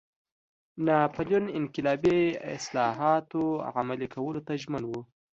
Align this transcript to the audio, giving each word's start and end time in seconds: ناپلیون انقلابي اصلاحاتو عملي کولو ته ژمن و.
ناپلیون 0.87 1.45
انقلابي 1.59 2.19
اصلاحاتو 2.55 3.43
عملي 3.75 4.07
کولو 4.15 4.39
ته 4.47 4.53
ژمن 4.61 4.83
و. 4.87 4.91